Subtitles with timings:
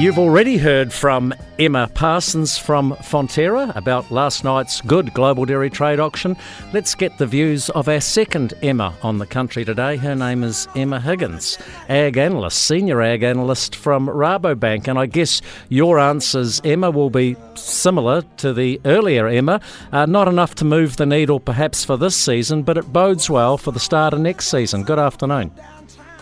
[0.00, 6.00] You've already heard from Emma Parsons from Fonterra about last night's good global dairy trade
[6.00, 6.38] auction.
[6.72, 9.98] Let's get the views of our second Emma on the country today.
[9.98, 11.58] Her name is Emma Higgins,
[11.90, 14.88] ag analyst, senior ag analyst from Rabobank.
[14.88, 19.60] And I guess your answers, Emma, will be similar to the earlier Emma.
[19.92, 23.58] Uh, not enough to move the needle perhaps for this season, but it bodes well
[23.58, 24.82] for the start of next season.
[24.82, 25.52] Good afternoon.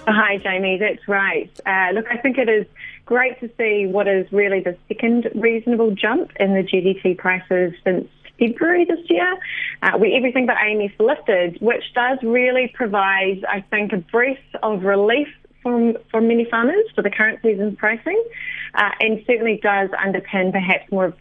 [0.09, 0.79] Hi, Jamie.
[0.79, 1.51] That's right.
[1.67, 2.67] Uh, look, I think it is
[3.09, 8.07] great to see what is really the second reasonable jump in the GDT prices since
[8.39, 9.35] February this year.
[9.83, 14.85] Uh, we everything but AMF lifted, which does really provide, I think, a breath of
[14.85, 15.29] relief
[15.63, 18.23] from for many farmers for the current season's pricing,
[18.75, 21.15] uh, and certainly does underpin perhaps more of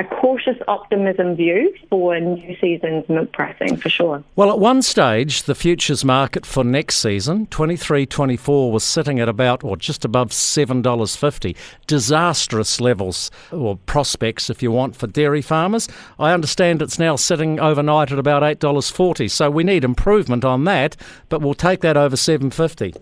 [0.00, 4.24] a cautious optimism view for new season's milk pricing for sure.
[4.34, 9.28] Well, at one stage, the futures market for next season, 23 24, was sitting at
[9.28, 11.54] about or just above $7.50.
[11.86, 15.86] Disastrous levels or prospects, if you want, for dairy farmers.
[16.18, 19.30] I understand it's now sitting overnight at about $8.40.
[19.30, 20.96] So we need improvement on that,
[21.28, 22.94] but we'll take that over 750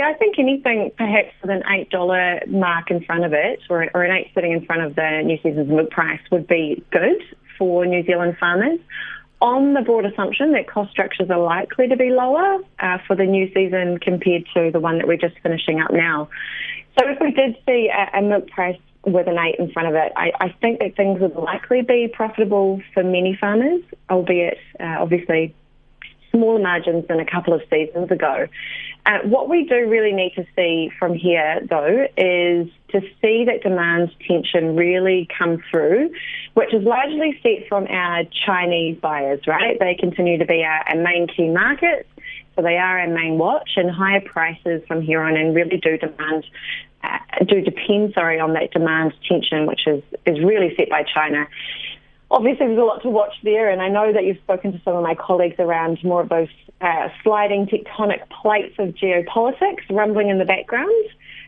[0.00, 4.04] I think anything perhaps with an eight dollar mark in front of it, or, or
[4.04, 7.22] an eight sitting in front of the New Season's milk price, would be good
[7.58, 8.78] for New Zealand farmers.
[9.40, 13.24] On the broad assumption that cost structures are likely to be lower uh, for the
[13.24, 16.28] new season compared to the one that we're just finishing up now.
[16.98, 19.94] So if we did see a, a milk price with an eight in front of
[19.94, 24.98] it, I, I, think that things would likely be profitable for many farmers, albeit uh,
[25.00, 25.56] obviously
[26.30, 28.46] smaller margins than a couple of seasons ago.
[29.04, 33.62] Uh, what we do really need to see from here, though, is to see that
[33.62, 36.12] demand tension really come through,
[36.54, 39.76] which is largely set from our Chinese buyers, right?
[39.80, 42.08] They continue to be our, our main key markets,
[42.54, 45.98] so they are our main watch, and higher prices from here on in really do
[45.98, 46.46] demand.
[47.02, 51.48] Uh, do depend, sorry, on that demand tension, which is, is really set by China
[52.32, 54.96] obviously there's a lot to watch there, and I know that you've spoken to some
[54.96, 56.48] of my colleagues around more of those
[56.80, 61.04] uh, sliding tectonic plates of geopolitics rumbling in the background.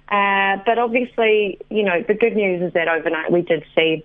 [0.08, 4.04] Uh, but obviously, you know, the good news is that overnight we did see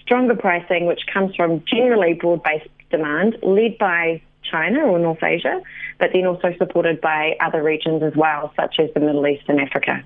[0.00, 5.60] stronger pricing, which comes from generally broad-based demand led by China or North Asia,
[5.98, 9.60] but then also supported by other regions as well, such as the Middle East and
[9.60, 10.04] Africa.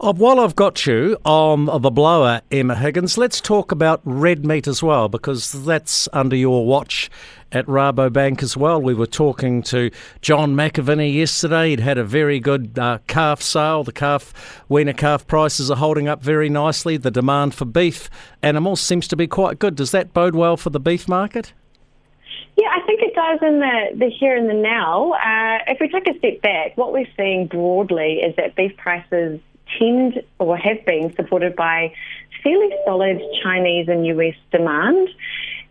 [0.00, 4.66] Uh, while I've got you on the blower, Emma Higgins, let's talk about red meat
[4.66, 7.10] as well, because that's under your watch
[7.52, 8.80] at Rabobank as well.
[8.80, 9.90] We were talking to
[10.22, 11.70] John McAviney yesterday.
[11.70, 13.84] He'd had a very good uh, calf sale.
[13.84, 16.96] The calf, weaner calf prices are holding up very nicely.
[16.96, 18.08] The demand for beef
[18.42, 19.76] animals seems to be quite good.
[19.76, 21.52] Does that bode well for the beef market?
[22.56, 25.12] Yeah, I think it does in the, the here and the now.
[25.12, 29.40] Uh, if we take a step back, what we're seeing broadly is that beef prices
[29.78, 31.94] tend or have been supported by
[32.42, 35.08] fairly solid Chinese and US demand.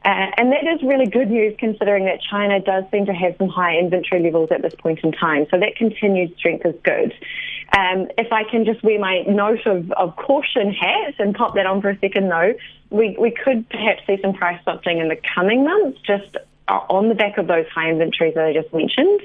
[0.04, 3.50] Uh, and that is really good news considering that China does seem to have some
[3.50, 5.46] high inventory levels at this point in time.
[5.52, 7.14] So that continued strength is good.
[7.78, 11.68] Um, if I can just wear my note of, of caution hat and pop that
[11.68, 12.56] on for a second though,
[12.90, 16.36] we, we could perhaps see some price softening in the coming months just
[16.68, 19.22] on the back of those high inventories that I just mentioned,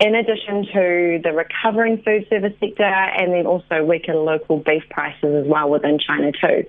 [0.00, 5.44] in addition to the recovering food service sector and then also weaker local beef prices
[5.44, 6.64] as well within China too.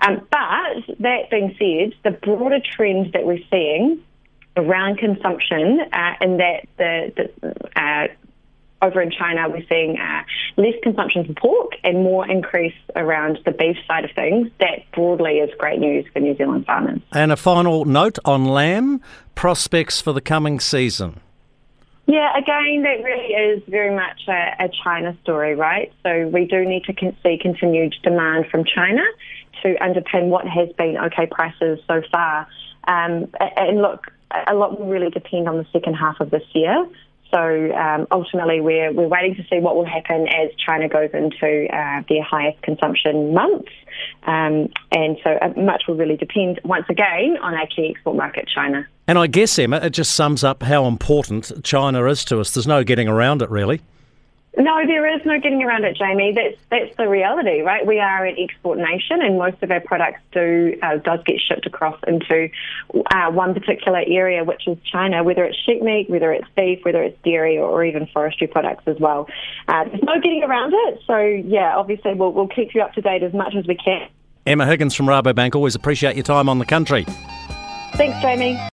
[0.00, 4.02] Um, but that being said, the broader trend that we're seeing
[4.56, 7.12] around consumption uh, and that the,
[7.42, 8.08] the uh,
[8.84, 10.22] over in China, we're seeing uh,
[10.56, 14.50] less consumption for pork and more increase around the beef side of things.
[14.60, 17.00] That broadly is great news for New Zealand farmers.
[17.12, 19.00] And a final note on lamb
[19.34, 21.20] prospects for the coming season.
[22.06, 25.90] Yeah, again, that really is very much a, a China story, right?
[26.02, 29.00] So we do need to con- see continued demand from China
[29.62, 32.46] to underpin what has been okay prices so far.
[32.86, 34.12] Um, and look,
[34.46, 36.86] a lot will really depend on the second half of this year.
[37.34, 41.66] So um, ultimately, we're we're waiting to see what will happen as China goes into
[41.74, 43.72] uh, their highest consumption months,
[44.22, 48.46] um, and so uh, much will really depend once again on our key export market,
[48.46, 48.86] China.
[49.08, 52.54] And I guess Emma, it just sums up how important China is to us.
[52.54, 53.80] There's no getting around it, really.
[54.56, 56.32] No, there is no getting around it, Jamie.
[56.32, 57.84] That's that's the reality, right?
[57.84, 61.66] We are an export nation, and most of our products do uh, does get shipped
[61.66, 62.48] across into
[63.10, 65.24] uh, one particular area, which is China.
[65.24, 68.84] Whether it's sheep meat, whether it's beef, whether it's dairy, or, or even forestry products
[68.86, 69.26] as well.
[69.66, 71.00] Uh, there's no getting around it.
[71.04, 74.08] So yeah, obviously we'll we'll keep you up to date as much as we can.
[74.46, 75.56] Emma Higgins from Rabobank.
[75.56, 77.04] Always appreciate your time on the country.
[77.94, 78.58] Thanks, Jamie.